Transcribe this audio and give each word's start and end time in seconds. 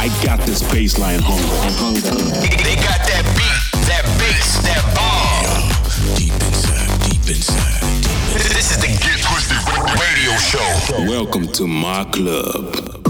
I 0.00 0.06
got 0.24 0.38
this 0.46 0.62
baseline 0.62 1.18
hunger. 1.20 1.48
They 2.40 2.76
got 2.76 3.00
that 3.02 3.24
beat, 3.34 3.82
that 3.88 4.04
bass, 4.18 4.62
that 4.62 4.84
bomb. 4.94 6.16
Deep 6.16 6.32
inside, 6.32 7.10
deep 7.10 7.28
inside. 7.28 7.82
This 8.34 8.70
is 8.70 8.78
the 8.78 8.86
Get 8.86 9.18
Twisted 9.20 9.58
Radio 9.98 10.36
Show. 10.38 11.10
Welcome 11.10 11.48
to 11.48 11.66
my 11.66 12.04
club. 12.04 13.07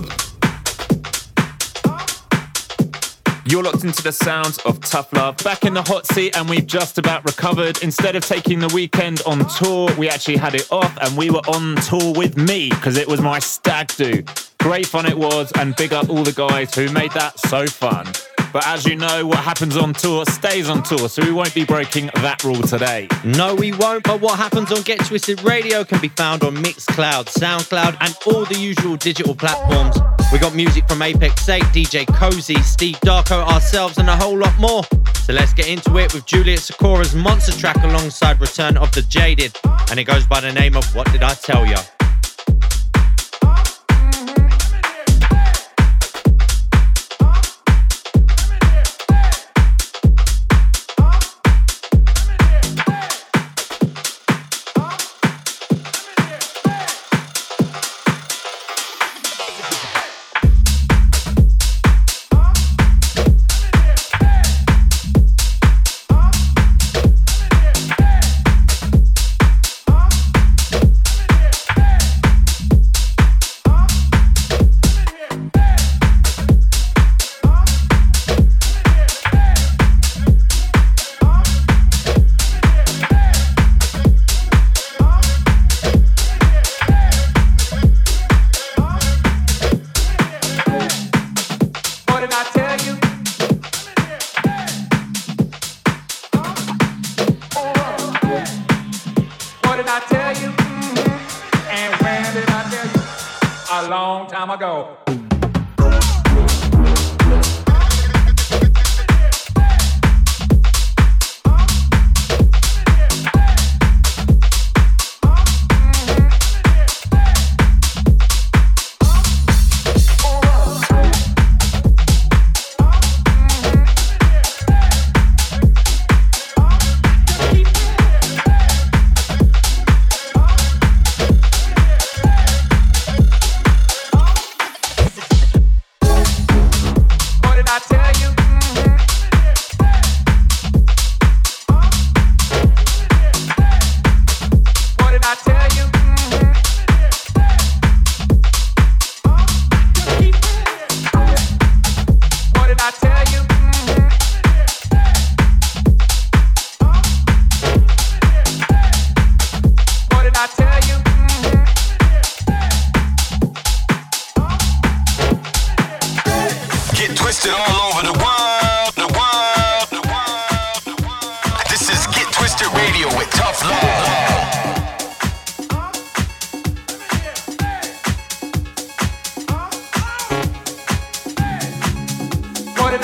You're 3.51 3.62
locked 3.62 3.83
into 3.83 4.02
the 4.02 4.12
sounds 4.12 4.59
of 4.66 4.79
Tough 4.80 5.11
Love. 5.15 5.38
Back 5.38 5.65
in 5.65 5.73
the 5.73 5.80
hot 5.83 6.07
seat, 6.07 6.37
and 6.37 6.51
we've 6.51 6.66
just 6.66 6.98
about 6.98 7.25
recovered. 7.25 7.83
Instead 7.83 8.15
of 8.15 8.23
taking 8.23 8.59
the 8.59 8.69
weekend 8.69 9.23
on 9.24 9.48
tour, 9.48 9.88
we 9.97 10.11
actually 10.11 10.37
had 10.37 10.55
it 10.55 10.71
off, 10.71 10.95
and 11.01 11.16
we 11.16 11.30
were 11.30 11.41
on 11.48 11.77
tour 11.77 12.12
with 12.12 12.37
me 12.37 12.69
because 12.69 12.98
it 12.98 13.09
was 13.09 13.23
my 13.23 13.38
stag 13.38 13.88
do. 13.97 14.23
Great 14.59 14.84
fun 14.84 15.07
it 15.07 15.16
was, 15.16 15.51
and 15.52 15.74
big 15.77 15.95
up 15.95 16.11
all 16.11 16.24
the 16.24 16.33
guys 16.33 16.74
who 16.74 16.91
made 16.91 17.12
that 17.12 17.38
so 17.38 17.66
fun. 17.66 18.07
But 18.52 18.66
as 18.66 18.87
you 18.87 18.97
know, 18.97 19.27
what 19.27 19.38
happens 19.38 19.77
on 19.77 19.93
tour 19.93 20.25
stays 20.27 20.69
on 20.69 20.83
tour, 20.83 21.09
so 21.09 21.23
we 21.23 21.33
won't 21.33 21.55
be 21.55 21.65
breaking 21.65 22.07
that 22.16 22.43
rule 22.45 22.62
today. 22.62 23.09
No, 23.24 23.55
we 23.55 23.73
won't, 23.73 24.05
but 24.05 24.21
what 24.21 24.38
happens 24.38 24.73
on 24.73 24.82
Get 24.82 25.01
Twisted 25.01 25.43
Radio 25.43 25.85
can 25.85 26.01
be 26.01 26.09
found 26.09 26.43
on 26.43 26.57
Mixcloud, 26.57 27.27
Soundcloud, 27.27 27.96
and 28.01 28.16
all 28.27 28.45
the 28.45 28.59
usual 28.59 28.96
digital 28.96 29.35
platforms. 29.35 29.99
We 30.32 30.38
got 30.38 30.55
music 30.55 30.88
from 30.88 31.02
Apex 31.02 31.49
8, 31.49 31.63
DJ 31.65 32.07
Cozy, 32.07 32.60
Steve 32.63 32.96
Darko, 33.01 33.46
ourselves, 33.46 33.99
and 33.99 34.09
a 34.09 34.16
whole 34.16 34.37
lot 34.37 34.59
more. 34.59 34.83
So 35.24 35.33
let's 35.33 35.52
get 35.52 35.68
into 35.68 35.99
it 35.99 36.15
with 36.15 36.24
Juliet 36.24 36.60
Sikora's 36.60 37.15
monster 37.15 37.52
track 37.52 37.77
alongside 37.85 38.40
Return 38.40 38.77
of 38.77 38.90
the 38.93 39.02
Jaded, 39.02 39.57
and 39.90 40.01
it 40.01 40.05
goes 40.05 40.27
by 40.27 40.40
the 40.40 40.52
name 40.52 40.77
of 40.77 40.85
What 40.95 41.10
Did 41.12 41.23
I 41.23 41.35
Tell 41.35 41.66
Ya? 41.66 41.83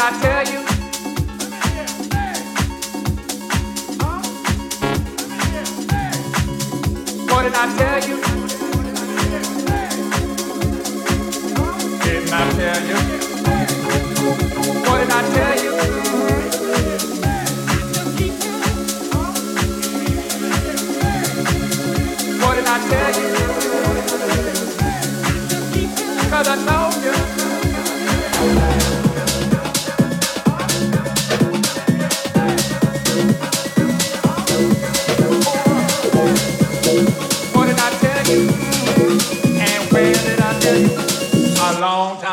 I 0.06 0.10
tell 0.20 0.44
you? 0.52 0.60
What 7.32 7.42
did 7.44 7.54
I 7.54 7.56
tell 7.78 8.00
you? 8.06 8.16
Didn't 12.04 12.32
I 12.34 12.36
tell 12.52 12.80
you? 12.84 12.98
What 14.84 14.96
did 15.00 15.10
I 15.10 15.12
tell 15.32 15.56
you? 15.64 15.72
What 22.42 22.54
did 22.56 22.68
I 22.68 22.70
tell 22.90 23.12
you? 26.68 26.73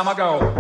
Time 0.04 0.14
ago. 0.14 0.51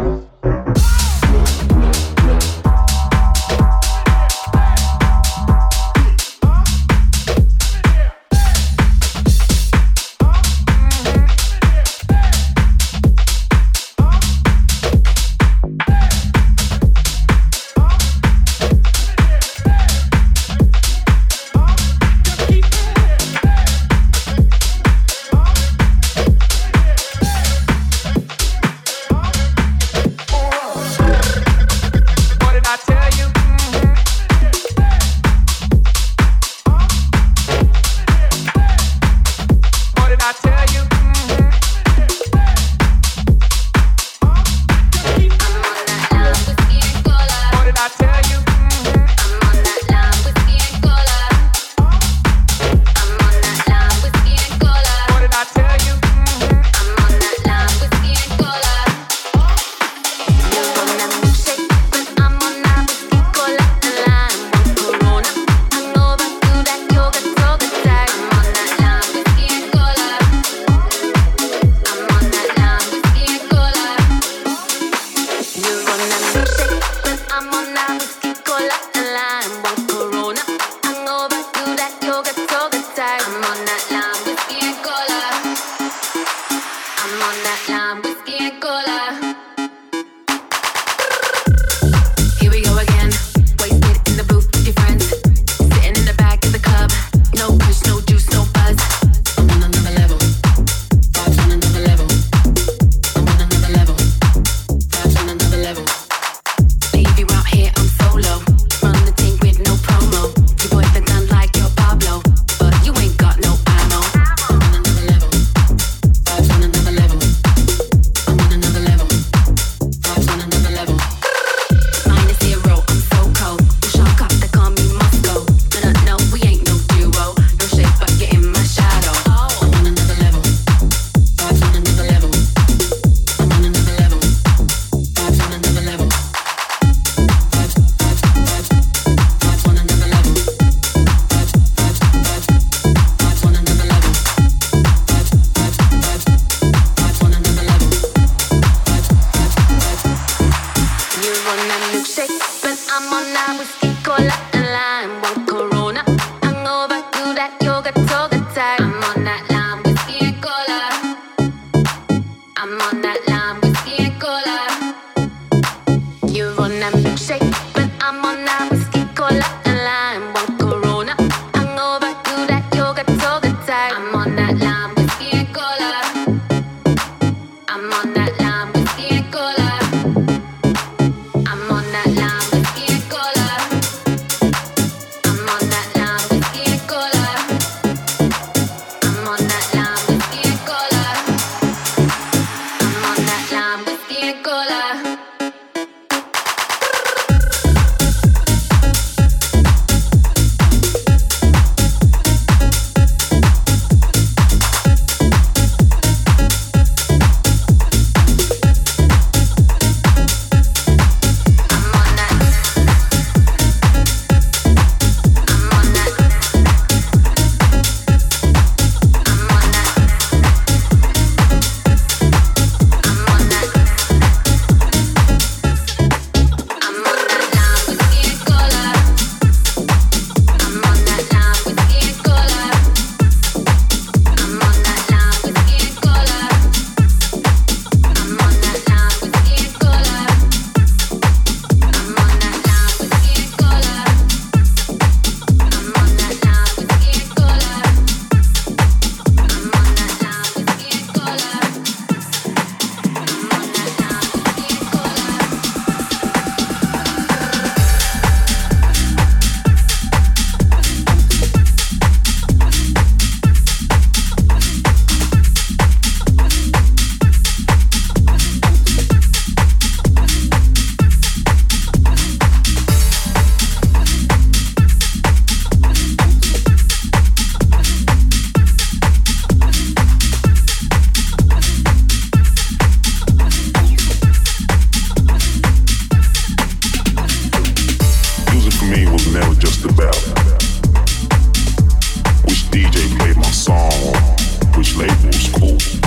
flavors 295.01 295.49
cold. 295.49 296.00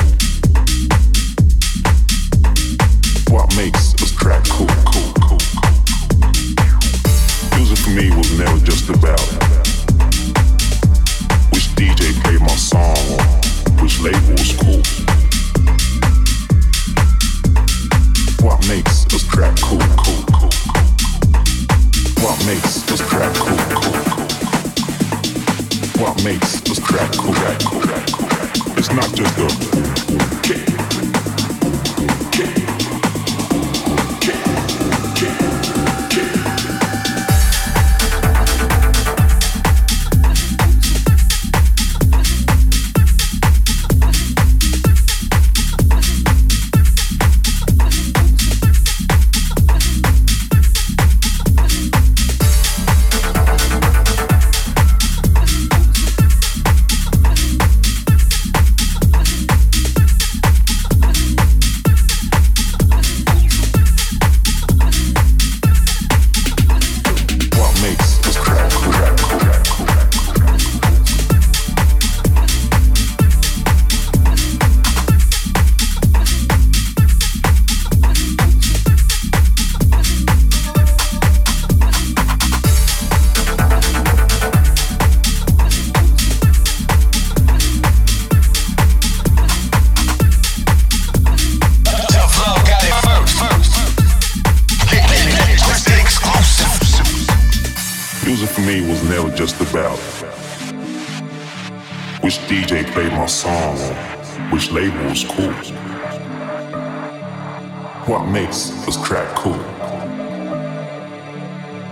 This 108.86 108.96
track 109.02 109.34
cool? 109.36 109.54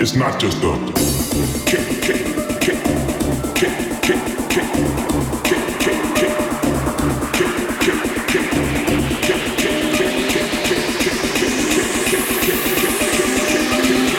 It's 0.01 0.15
not 0.15 0.39
just 0.39 0.59
a 0.59 0.77
kick, 1.65 2.03
kick, 2.03 2.27
kick, 2.61 2.79
kick, 3.55 3.75
kick, 4.03 4.03
kick, 4.03 4.21
kick, 4.51 4.69
kick, 5.45 5.45
kick, 5.45 5.63
kick, 5.79 6.03
kick, 6.17 6.33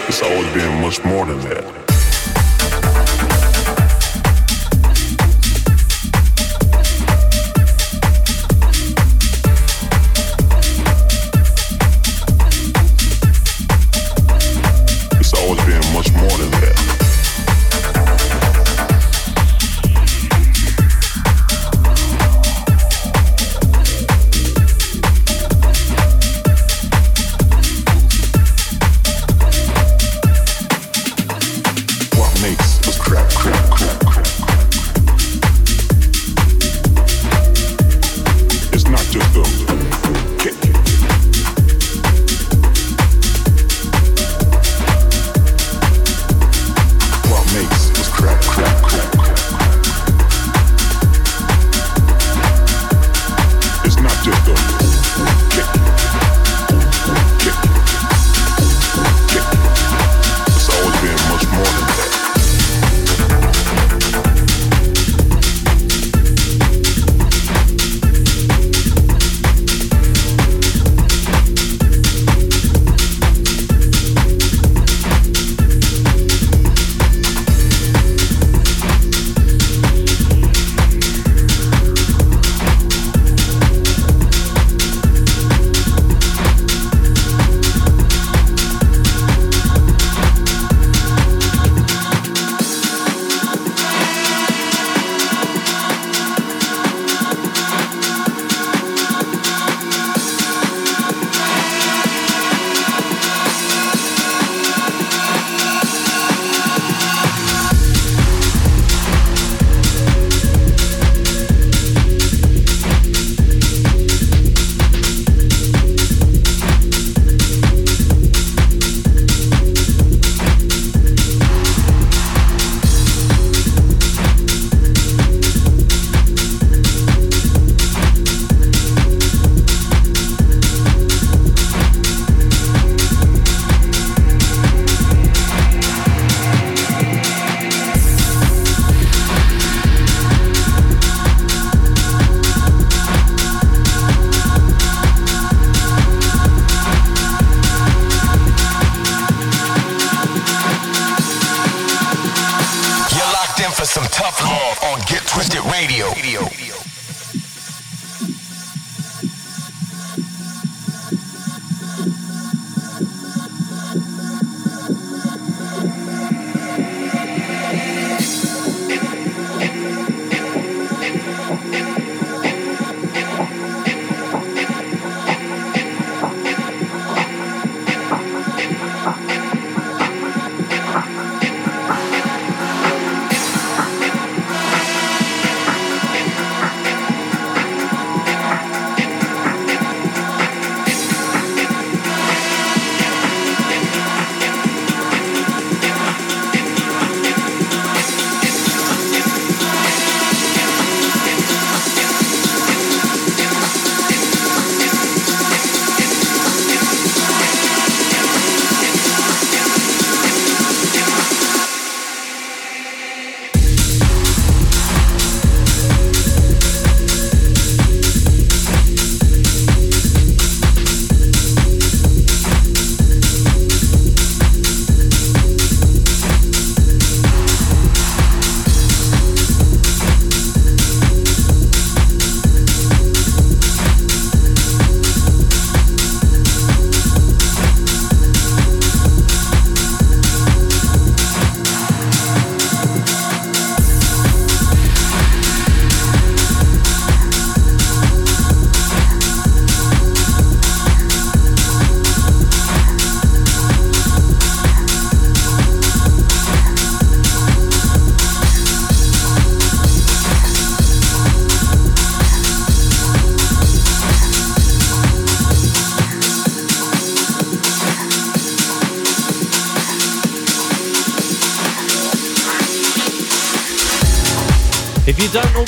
It's 0.07 0.21
always 0.21 0.53
been 0.53 0.81
much 0.81 1.03
more 1.03 1.25
than 1.25 1.39
that. 1.41 1.82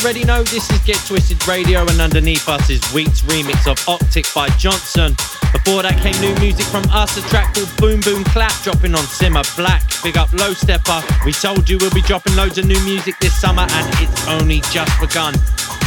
Already 0.05 0.23
know, 0.23 0.43
this 0.43 0.69
is 0.69 0.77
Get 0.85 1.01
Twisted 1.07 1.47
Radio, 1.47 1.81
and 1.81 1.99
underneath 1.99 2.47
us 2.47 2.69
is 2.69 2.79
Week's 2.93 3.21
remix 3.21 3.65
of 3.65 3.81
Optic 3.89 4.27
by 4.35 4.49
Johnson. 4.49 5.13
Before 5.49 5.81
that 5.81 5.97
came 5.97 6.13
new 6.21 6.37
music 6.37 6.67
from 6.69 6.85
us, 6.93 7.17
a 7.17 7.25
track 7.25 7.55
called 7.55 7.73
Boom 7.77 8.01
Boom 8.01 8.23
Clap, 8.25 8.53
dropping 8.61 8.93
on 8.93 9.01
Simma 9.09 9.41
Black. 9.57 9.81
Big 10.03 10.15
up 10.15 10.31
Low 10.31 10.53
Steppa. 10.53 11.01
We 11.25 11.33
told 11.33 11.67
you 11.67 11.79
we'll 11.81 11.89
be 11.89 12.05
dropping 12.05 12.35
loads 12.35 12.59
of 12.59 12.67
new 12.67 12.77
music 12.85 13.17
this 13.17 13.33
summer, 13.33 13.65
and 13.65 13.87
it's 13.97 14.27
only 14.27 14.61
just 14.69 14.93
begun. 15.01 15.33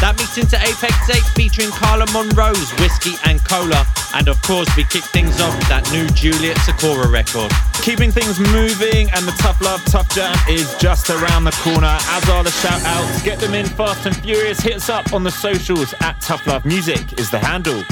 That 0.03 0.19
meets 0.19 0.35
into 0.35 0.59
Apex 0.59 0.99
8 1.07 1.23
featuring 1.39 1.71
Carla 1.71 2.11
Monroe's 2.11 2.75
Whiskey 2.83 3.15
and 3.23 3.39
Cola. 3.47 3.87
And 4.19 4.27
of 4.27 4.43
course, 4.43 4.67
we 4.75 4.83
kick 4.91 5.07
things 5.15 5.39
off 5.39 5.55
with 5.55 5.71
that 5.71 5.87
new 5.95 6.11
Juliet 6.19 6.59
Sikora 6.67 7.07
record. 7.07 7.55
Keeping 7.89 8.13
things 8.13 8.39
moving, 8.39 9.11
and 9.13 9.27
the 9.27 9.35
Tough 9.39 9.63
Love 9.63 9.83
Tough 9.87 10.15
Jam 10.15 10.37
is 10.47 10.75
just 10.77 11.09
around 11.09 11.45
the 11.45 11.53
corner, 11.63 11.87
as 11.87 12.29
are 12.29 12.45
the 12.45 12.51
shout 12.51 12.83
outs. 12.85 13.23
Get 13.23 13.39
them 13.39 13.55
in 13.55 13.65
fast 13.65 14.05
and 14.05 14.15
furious. 14.15 14.61
Hit 14.61 14.75
us 14.75 14.91
up 14.91 15.15
on 15.15 15.25
the 15.25 15.31
socials 15.31 15.95
at 16.03 16.21
Tough 16.21 16.47
Love 16.47 16.67
Music 16.67 17.19
is 17.19 17.31
the 17.31 17.39
handle. 17.39 17.83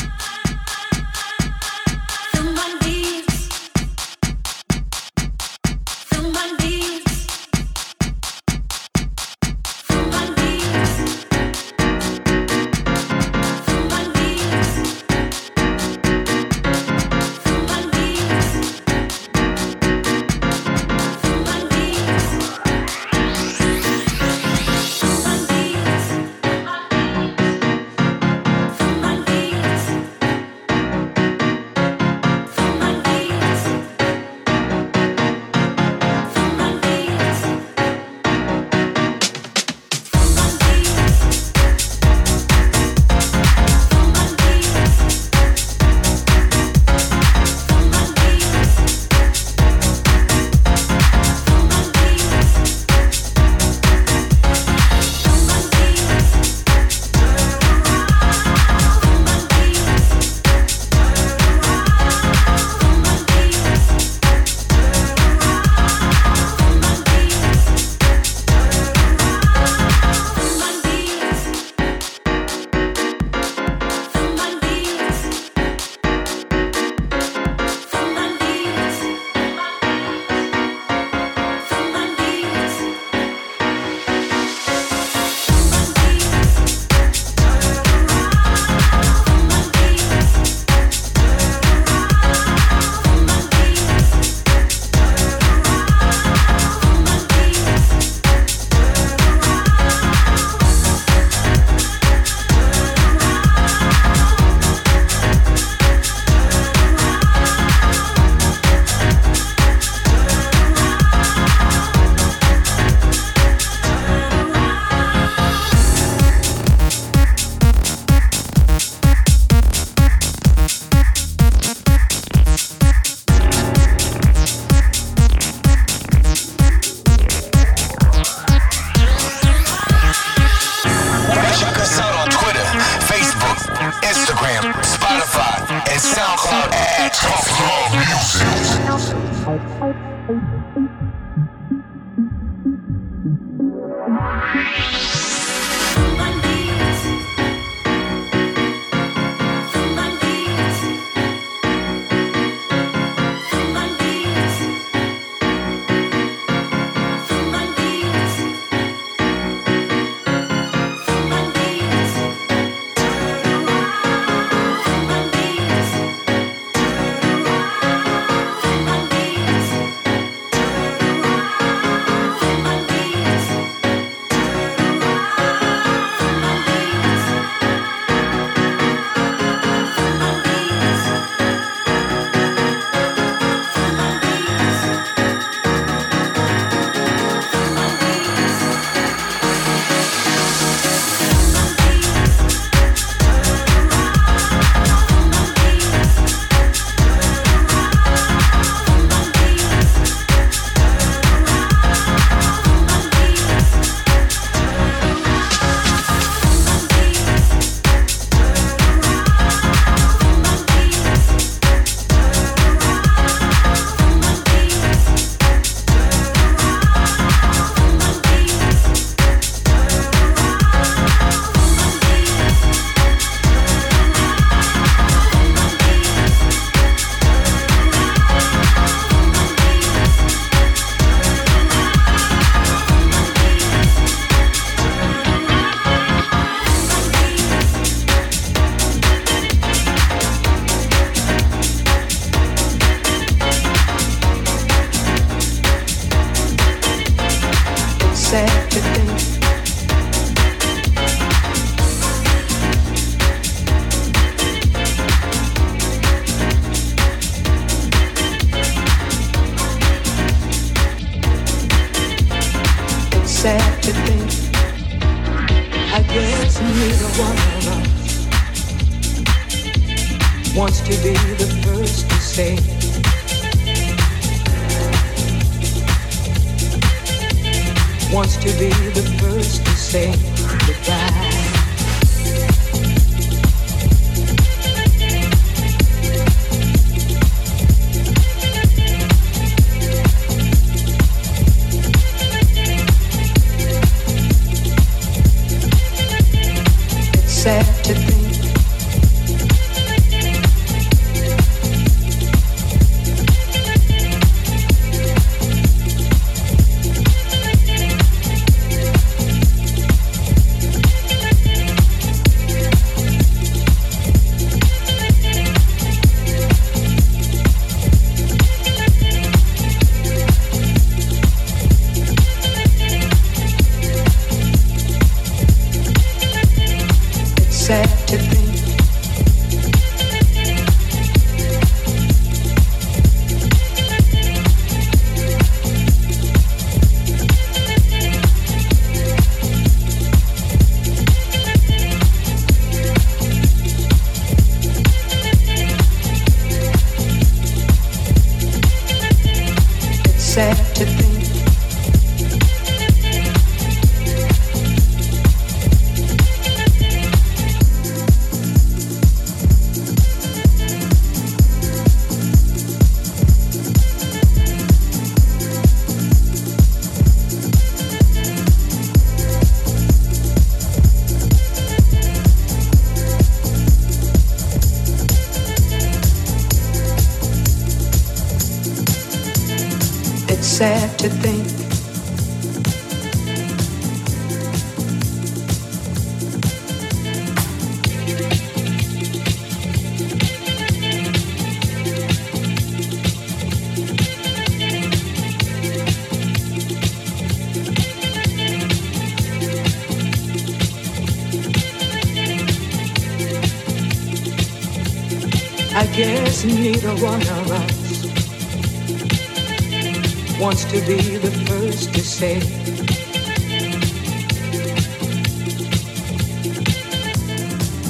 To 410.70 410.86
be 410.86 411.16
the 411.16 411.30
first 411.48 411.94
to 411.94 412.00
say. 412.00 412.40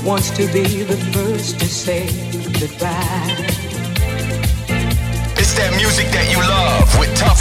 wants 0.05 0.31
to 0.31 0.47
be 0.53 0.85
the 0.85 0.97
first 1.13 1.59
to 1.59 1.67
say 1.67 2.07
goodbye. 2.61 3.47
It's 5.37 5.55
that 5.55 5.75
music 5.77 6.07
that 6.13 6.31
you 6.31 6.39
love 6.39 6.99
with 7.01 7.17
tough 7.17 7.36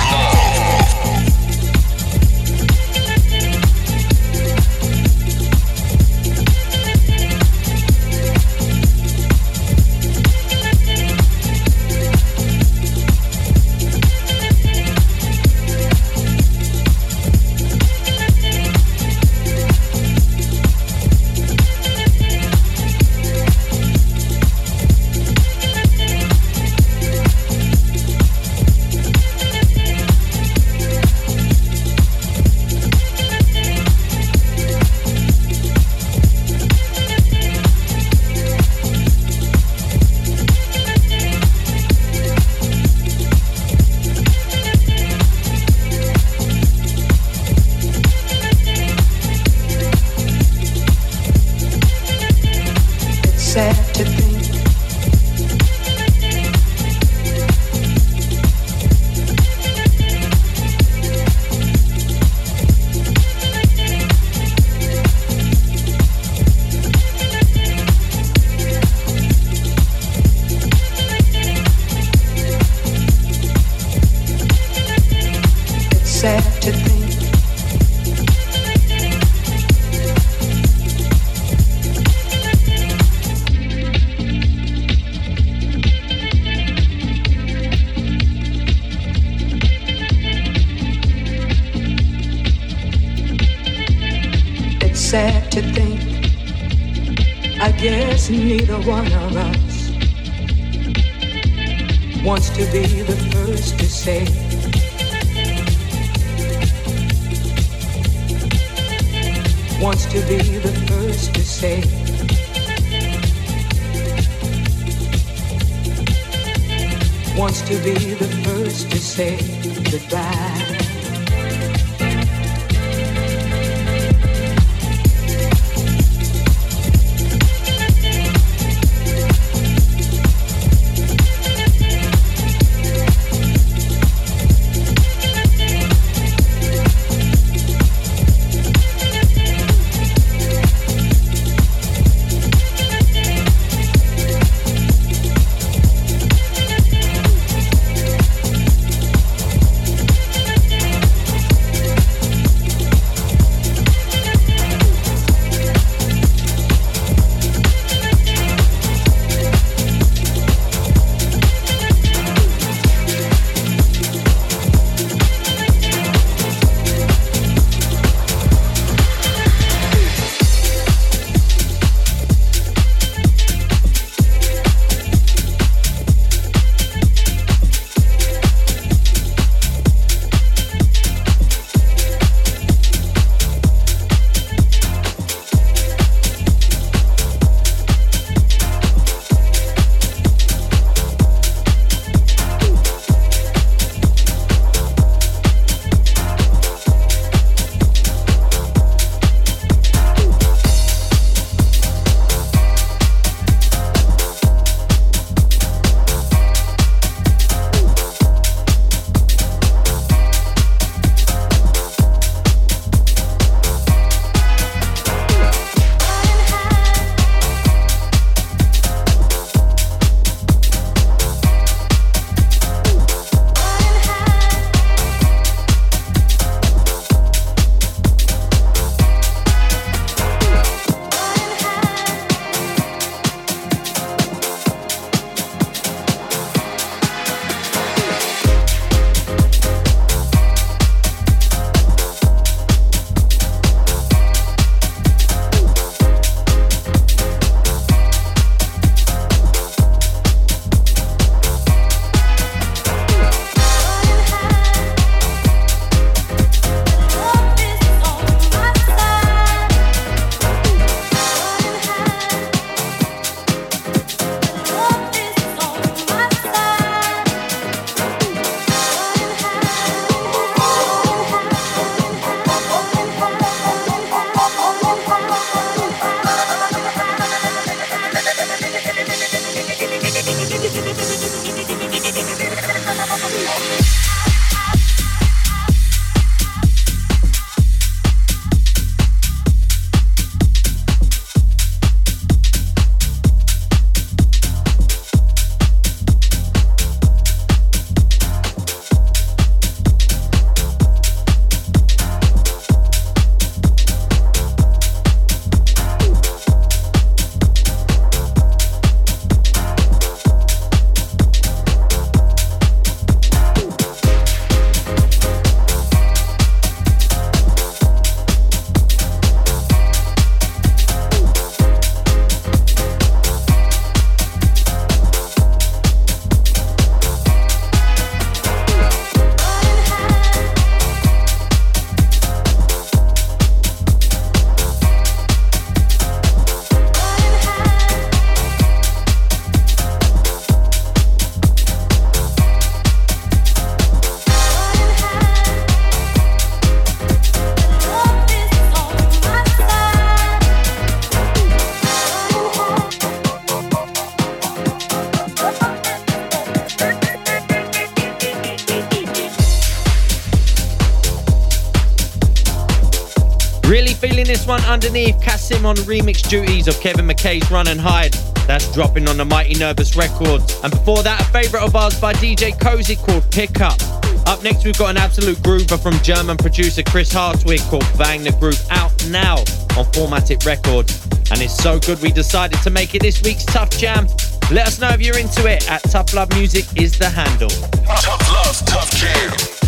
underneath 364.86 365.20
Kasim 365.20 365.66
on 365.66 365.76
remix 365.78 366.28
duties 366.30 366.68
of 366.68 366.80
Kevin 366.80 367.08
McKay's 367.08 367.50
Run 367.50 367.68
and 367.68 367.82
Hide. 367.82 368.14
That's 368.46 368.72
dropping 368.72 369.10
on 369.10 369.18
the 369.18 369.26
Mighty 369.26 369.58
Nervous 369.58 369.96
Records. 369.96 370.60
And 370.64 370.72
before 370.72 371.02
that, 371.02 371.22
a 371.22 371.24
favourite 371.26 371.66
of 371.66 371.76
ours 371.76 372.00
by 372.00 372.14
DJ 372.14 372.60
Cozy 372.60 372.96
called 372.96 373.24
Pick 373.32 373.62
Up. 373.62 373.82
Up 374.28 374.44
next, 374.44 374.64
we've 374.64 374.78
got 374.78 374.92
an 374.92 374.98
absolute 374.98 375.38
groover 375.38 375.82
from 375.82 375.98
German 376.04 376.38
producer 376.38 376.84
Chris 376.84 377.12
Hartwig 377.12 377.62
called 377.62 377.86
Bang 377.98 378.24
the 378.24 378.32
Groove 378.34 378.64
out 378.70 378.94
now 379.08 379.38
on 379.76 379.86
Formatic 379.92 380.46
Records. 380.46 381.04
And 381.32 381.42
it's 381.42 381.56
so 381.56 381.80
good 381.80 382.00
we 382.02 382.12
decided 382.12 382.62
to 382.62 382.70
make 382.70 382.94
it 382.94 383.02
this 383.02 383.24
week's 383.24 383.46
Tough 383.46 383.72
Jam. 383.72 384.06
Let 384.52 384.68
us 384.68 384.80
know 384.80 384.90
if 384.90 385.02
you're 385.02 385.18
into 385.18 385.48
it 385.48 385.68
at 385.70 385.82
Tough 385.84 386.14
Love 386.14 386.30
Music 386.36 386.66
is 386.80 386.96
the 387.00 387.10
handle. 387.10 387.50
Tough 387.50 388.32
love, 388.32 388.66
tough 388.68 388.92
jam. 388.92 389.65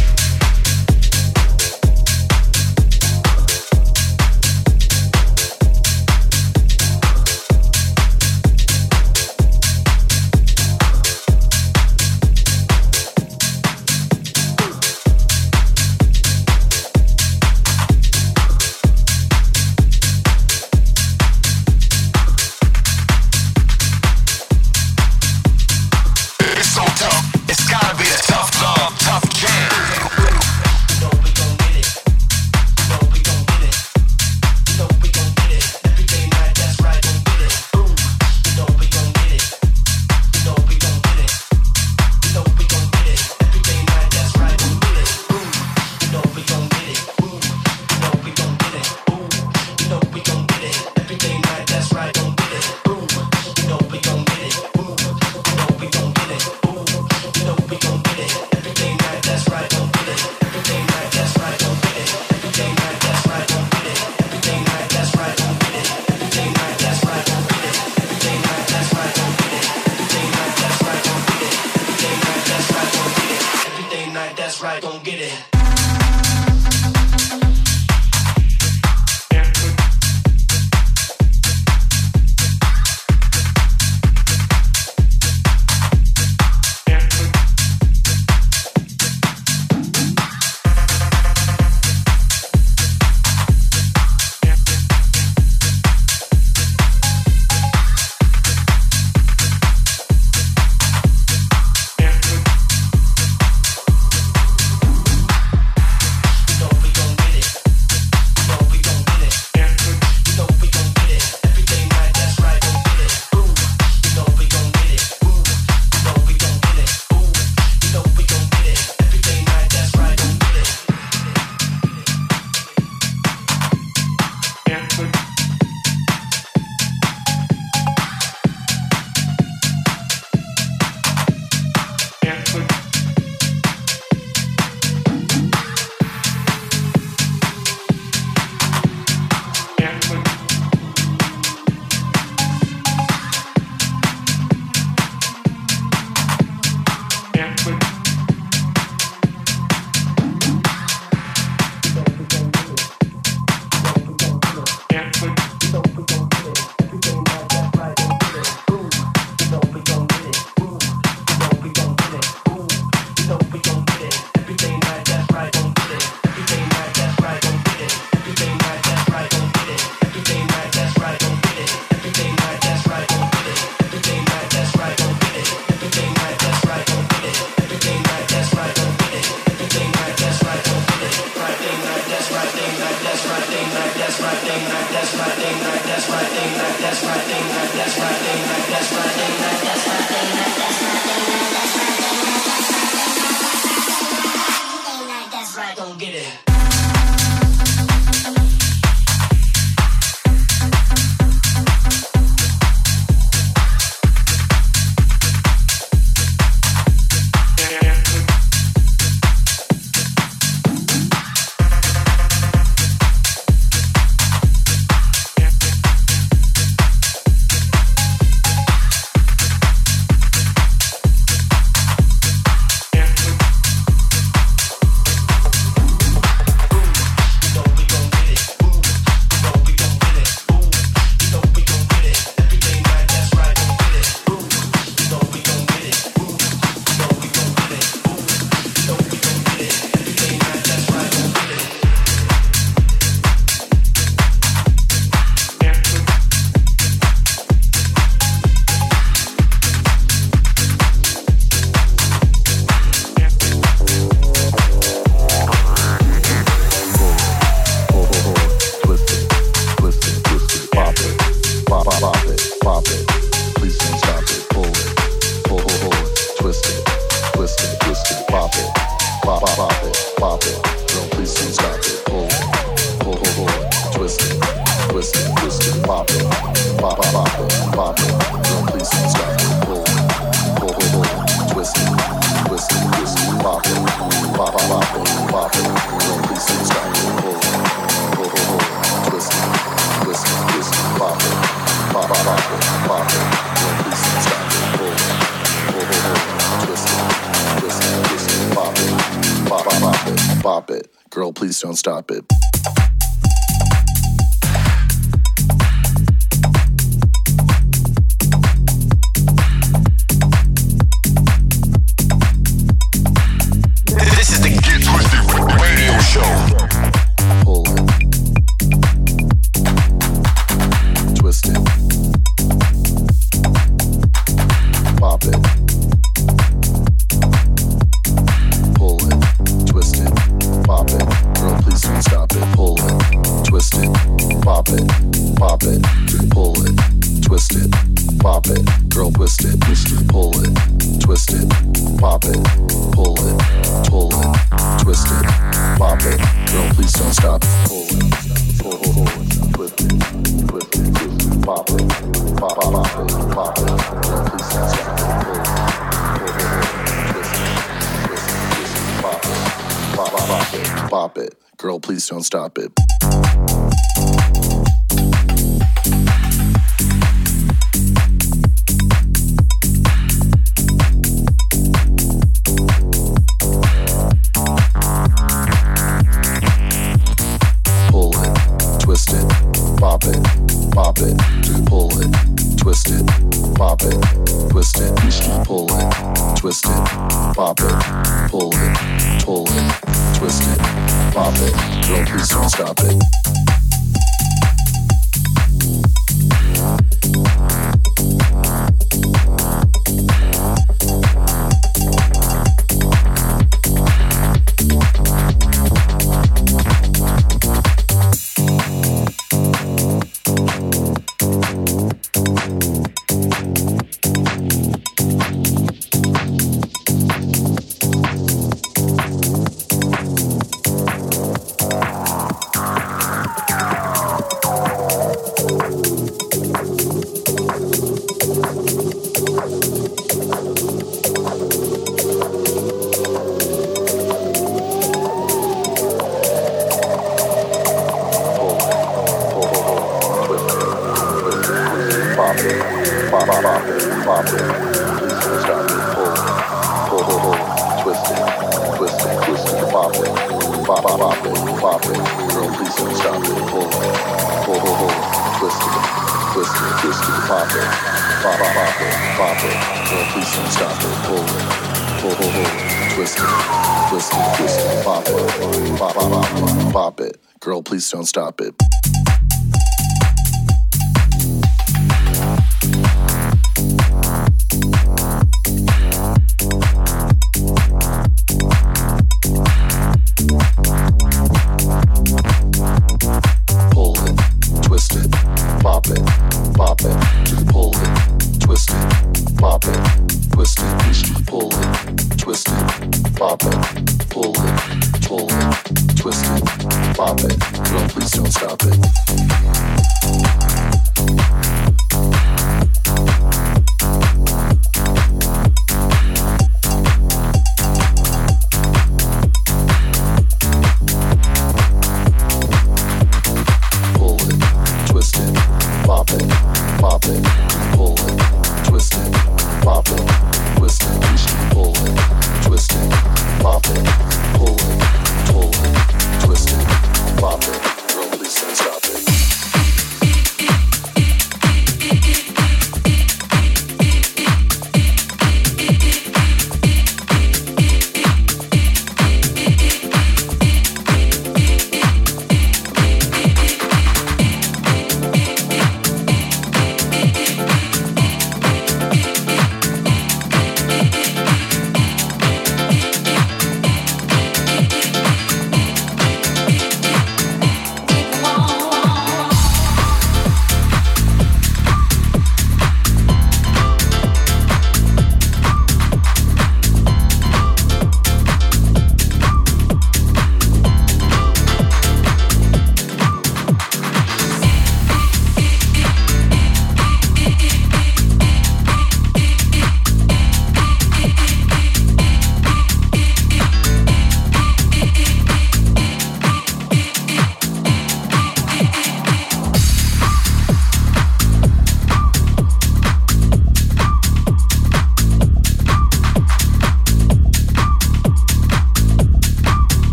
please 467.67 467.91
don't 467.91 468.05
stop 468.05 468.39
it. 468.39 468.55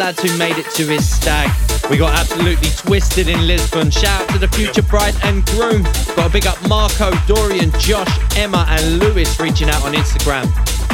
Lads 0.00 0.22
who 0.22 0.36
made 0.38 0.58
it 0.58 0.68
to 0.70 0.86
his 0.86 1.08
stag. 1.08 1.50
We 1.90 1.96
got 1.96 2.18
absolutely 2.18 2.70
twisted 2.70 3.28
in 3.28 3.46
Lisbon. 3.46 3.90
Shout 3.90 4.22
out 4.22 4.28
to 4.30 4.38
the 4.38 4.48
future 4.48 4.82
bride 4.82 5.14
and 5.22 5.44
groom. 5.46 5.82
Got 6.16 6.26
a 6.26 6.30
big 6.30 6.46
up 6.46 6.56
Marco, 6.68 7.10
Dorian, 7.26 7.70
Josh, 7.78 8.08
Emma, 8.36 8.66
and 8.68 8.98
Lewis 8.98 9.38
reaching 9.40 9.68
out 9.68 9.82
on 9.84 9.94
Instagram. 9.94 10.48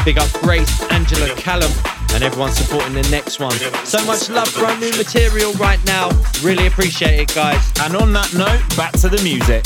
Big 0.04 0.18
up 0.18 0.30
Grace, 0.42 0.82
Angela, 0.90 1.34
Callum, 1.34 1.72
and 2.14 2.22
everyone 2.22 2.52
supporting 2.52 2.94
the 2.94 3.08
next 3.10 3.40
one. 3.40 3.56
So 3.84 4.04
much 4.06 4.28
love 4.28 4.48
for 4.48 4.64
our 4.66 4.78
new 4.78 4.90
material 4.96 5.52
right 5.54 5.84
now. 5.86 6.10
Really 6.42 6.66
appreciate 6.66 7.20
it, 7.20 7.34
guys. 7.34 7.72
And 7.80 7.96
on 7.96 8.12
that 8.12 8.32
note, 8.34 8.76
back 8.76 8.92
to 9.00 9.08
the 9.08 9.22
music. 9.22 9.64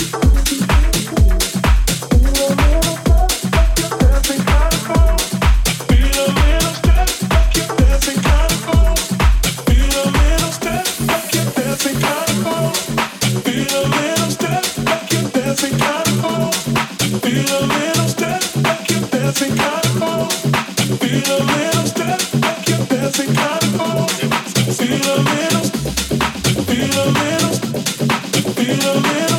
feel 28.65 28.77
it. 28.77 29.30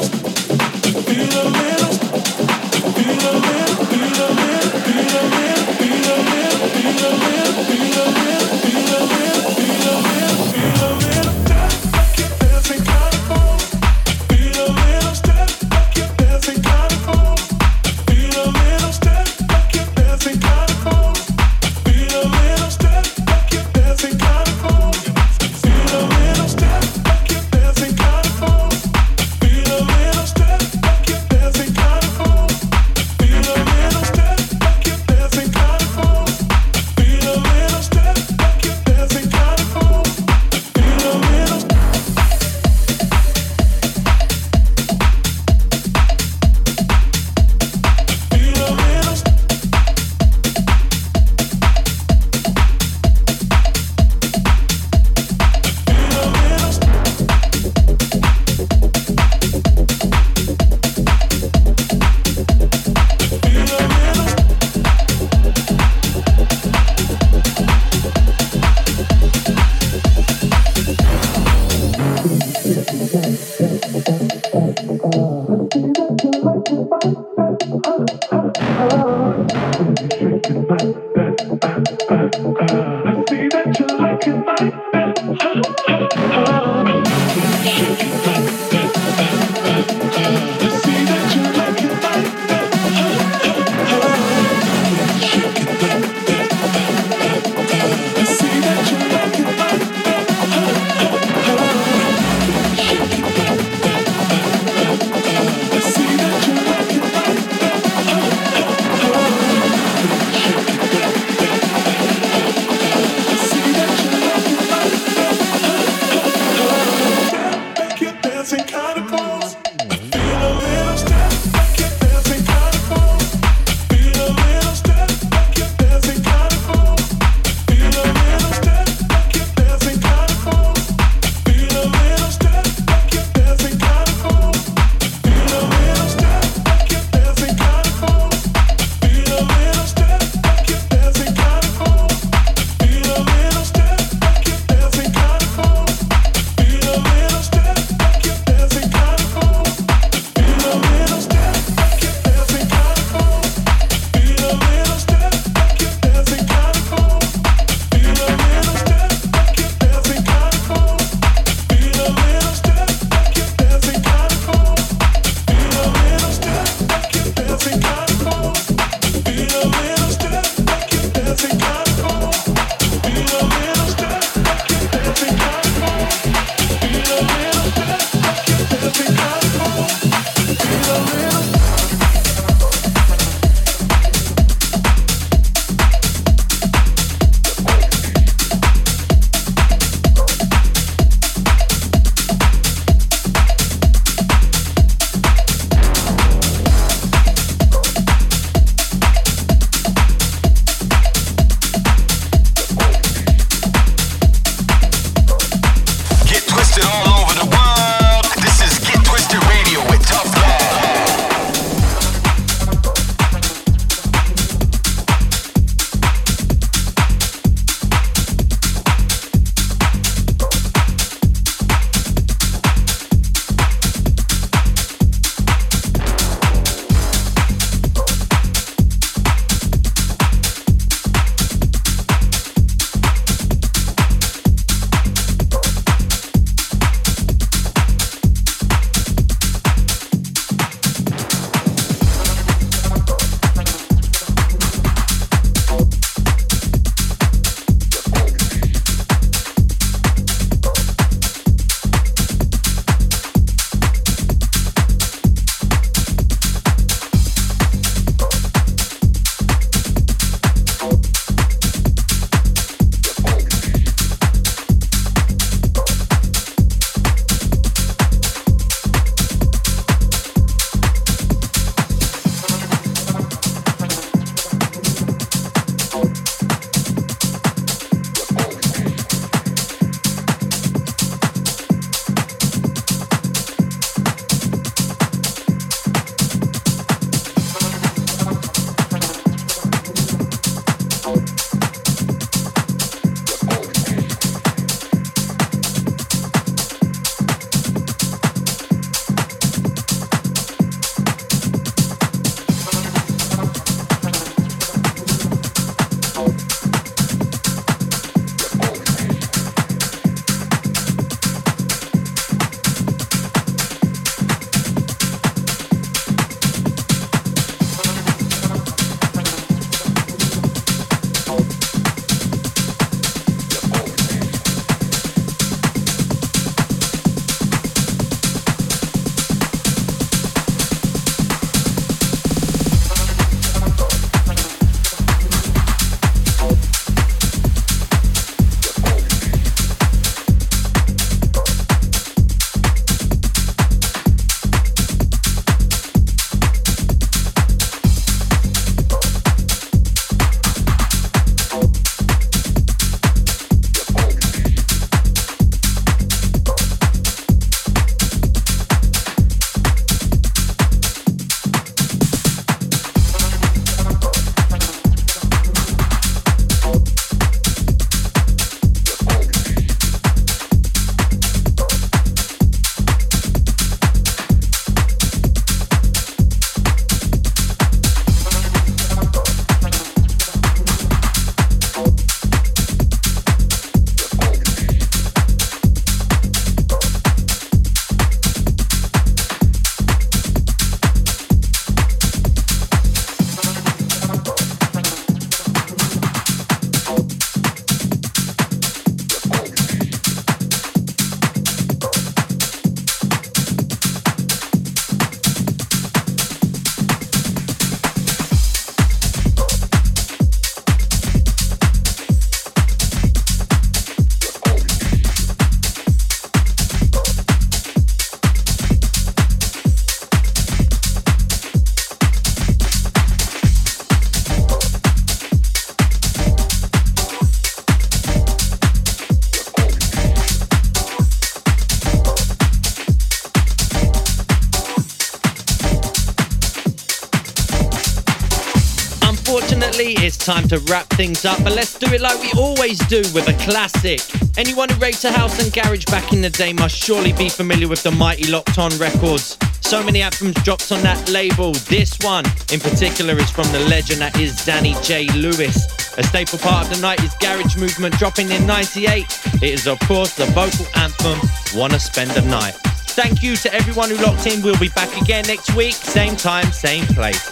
To 440.51 440.59
wrap 440.69 440.85
things 440.89 441.23
up, 441.23 441.41
but 441.45 441.53
let's 441.53 441.79
do 441.79 441.87
it 441.93 442.01
like 442.01 442.19
we 442.19 442.29
always 442.37 442.77
do 442.89 442.99
with 443.15 443.25
a 443.29 443.33
classic. 443.45 444.01
Anyone 444.37 444.67
who 444.67 444.75
rates 444.81 445.05
a 445.05 445.11
house 445.11 445.41
and 445.41 445.53
garage 445.53 445.85
back 445.85 446.11
in 446.11 446.19
the 446.19 446.29
day 446.29 446.51
must 446.51 446.75
surely 446.75 447.13
be 447.13 447.29
familiar 447.29 447.69
with 447.69 447.81
the 447.83 447.91
mighty 447.91 448.29
Locked 448.29 448.59
On 448.59 448.69
records. 448.77 449.37
So 449.61 449.81
many 449.81 450.01
anthems 450.01 450.35
dropped 450.43 450.69
on 450.73 450.81
that 450.81 451.07
label. 451.07 451.53
This 451.71 451.97
one 452.01 452.25
in 452.51 452.59
particular 452.59 453.17
is 453.17 453.31
from 453.31 453.49
the 453.53 453.59
legend 453.69 454.01
that 454.01 454.19
is 454.19 454.43
Danny 454.43 454.75
J. 454.83 455.07
Lewis. 455.13 455.55
A 455.97 456.03
staple 456.03 456.39
part 456.39 456.67
of 456.67 456.81
the 456.81 456.85
90s 456.85 457.17
garage 457.21 457.55
movement 457.55 457.97
dropping 457.97 458.29
in 458.31 458.45
98. 458.45 459.05
It 459.35 459.43
is 459.43 459.67
of 459.67 459.79
course 459.87 460.15
the 460.15 460.25
vocal 460.35 460.65
anthem 460.75 461.17
Wanna 461.55 461.79
Spend 461.79 462.11
a 462.17 462.27
Night. 462.27 462.55
Thank 462.99 463.23
you 463.23 463.37
to 463.37 463.53
everyone 463.53 463.89
who 463.89 463.95
locked 464.03 464.27
in. 464.27 464.41
We'll 464.41 464.59
be 464.59 464.69
back 464.69 465.01
again 465.01 465.23
next 465.27 465.55
week, 465.55 465.75
same 465.75 466.17
time, 466.17 466.51
same 466.51 466.83
place. 466.87 467.31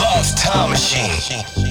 Love 0.00 0.34
Time 0.34 0.70
Machine. 0.70 1.69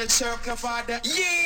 The 0.00 0.08
circle 0.08 0.56
for 0.56 0.82
the 0.86 0.98
yeah. 1.04 1.39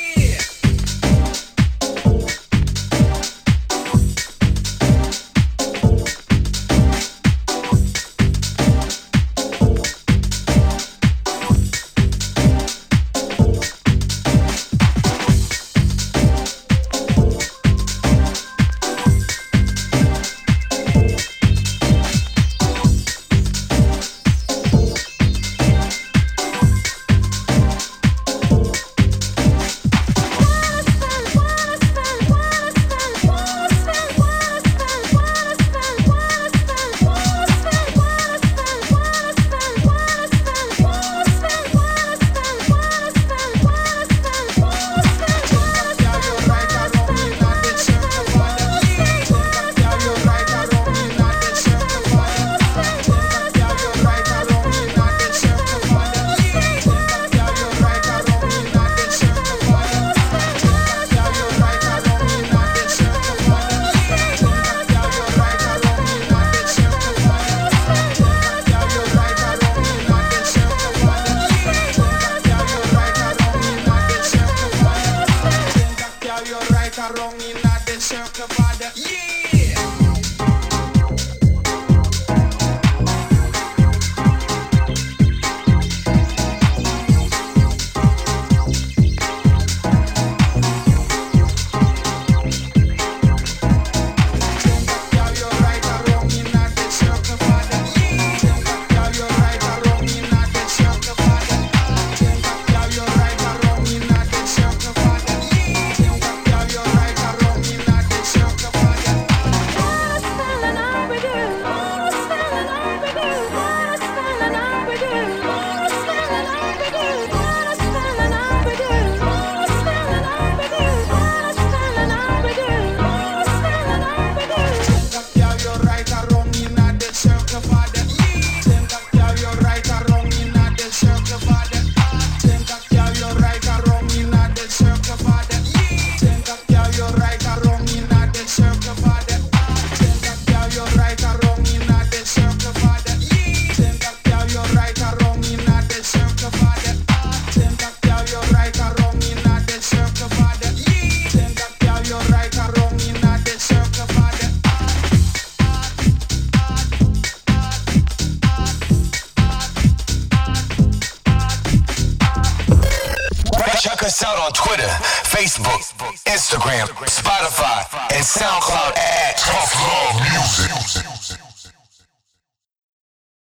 Twitter, 164.75 164.91
Facebook, 165.23 165.84